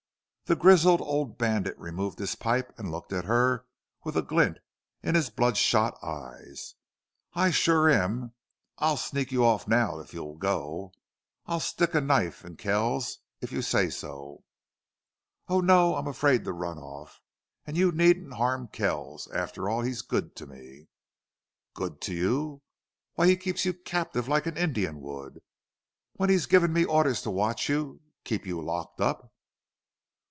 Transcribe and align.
The 0.45 0.55
grizzled 0.57 0.99
old 0.99 1.37
bandit 1.37 1.79
removed 1.79 2.19
his 2.19 2.35
pipe 2.35 2.77
and 2.77 2.91
looked 2.91 3.13
at 3.13 3.23
her 3.23 3.65
with 4.03 4.17
a 4.17 4.21
glint 4.21 4.57
in 5.01 5.15
his 5.15 5.29
bloodshot 5.29 5.97
eyes, 6.03 6.75
"I 7.33 7.51
shore 7.51 7.89
am. 7.89 8.33
I'll 8.77 8.97
sneak 8.97 9.31
you 9.31 9.45
off 9.45 9.65
now 9.65 9.99
if 9.99 10.13
you'll 10.13 10.35
go. 10.35 10.91
I'll 11.45 11.61
stick 11.61 11.95
a 11.95 12.01
knife 12.01 12.43
in 12.43 12.57
Kells 12.57 13.19
if 13.39 13.53
you 13.53 13.61
say 13.61 13.89
so." 13.89 14.43
"Oh, 15.47 15.61
no, 15.61 15.95
I'm 15.95 16.07
afraid 16.07 16.43
to 16.43 16.51
run 16.51 16.77
off 16.77 17.21
and 17.65 17.77
you 17.77 17.93
needn't 17.93 18.33
harm 18.33 18.67
Kells. 18.67 19.29
After 19.31 19.69
all, 19.69 19.83
he's 19.83 20.01
good 20.01 20.35
to 20.35 20.47
me." 20.47 20.89
"Good 21.75 22.01
to 22.01 22.13
you!... 22.13 22.61
When 23.13 23.29
he 23.29 23.37
keeps 23.37 23.63
you 23.63 23.73
captive 23.73 24.27
like 24.27 24.45
an 24.47 24.57
Indian 24.57 24.99
would? 24.99 25.41
When 26.17 26.29
he's 26.29 26.45
given 26.45 26.73
me 26.73 26.83
orders 26.83 27.21
to 27.21 27.31
watch 27.31 27.69
you 27.69 28.01
keep 28.25 28.45
you 28.45 28.61
locked 28.61 28.99
up?" 28.99 29.29